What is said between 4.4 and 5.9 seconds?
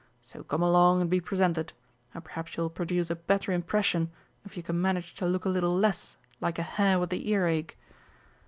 if you can manage to look a little